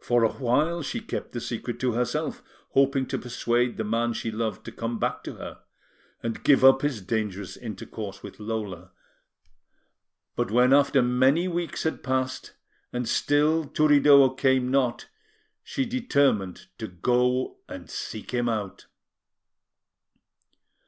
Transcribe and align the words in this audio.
For 0.00 0.24
a 0.24 0.32
while, 0.32 0.82
she 0.82 0.98
kept 0.98 1.30
the 1.30 1.40
secret 1.40 1.78
to 1.78 1.92
herself, 1.92 2.42
hoping 2.70 3.06
to 3.06 3.16
persuade 3.16 3.76
the 3.76 3.84
man 3.84 4.12
she 4.12 4.32
loved 4.32 4.64
to 4.64 4.72
come 4.72 4.98
back 4.98 5.22
to 5.22 5.34
her, 5.34 5.60
and 6.20 6.42
give 6.42 6.64
up 6.64 6.82
his 6.82 7.00
dangerous 7.00 7.56
intercourse 7.56 8.24
with 8.24 8.40
Lola; 8.40 8.90
but 10.34 10.50
when 10.50 10.72
after 10.72 11.00
many 11.00 11.46
weeks 11.46 11.84
had 11.84 12.02
passed, 12.02 12.54
and 12.92 13.08
still 13.08 13.64
Turiddu 13.64 14.36
came 14.36 14.68
not, 14.68 15.06
she 15.62 15.86
determined 15.86 16.66
to 16.78 16.88
go 16.88 17.58
and 17.68 17.88
seek 17.88 18.32
him 18.32 18.48
out. 18.48 18.86